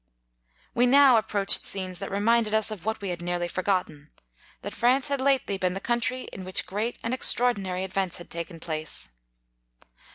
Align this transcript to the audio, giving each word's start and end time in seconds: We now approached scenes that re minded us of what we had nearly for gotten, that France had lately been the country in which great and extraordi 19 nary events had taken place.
We 0.73 0.87
now 0.87 1.17
approached 1.17 1.63
scenes 1.63 1.99
that 1.99 2.09
re 2.09 2.19
minded 2.19 2.55
us 2.55 2.71
of 2.71 2.85
what 2.85 3.01
we 3.01 3.09
had 3.11 3.21
nearly 3.21 3.47
for 3.47 3.61
gotten, 3.61 4.09
that 4.63 4.73
France 4.73 5.09
had 5.09 5.21
lately 5.21 5.59
been 5.59 5.73
the 5.73 5.79
country 5.79 6.23
in 6.33 6.43
which 6.43 6.65
great 6.65 6.97
and 7.03 7.13
extraordi 7.13 7.59
19 7.59 7.63
nary 7.63 7.83
events 7.83 8.17
had 8.17 8.31
taken 8.31 8.59
place. 8.59 9.11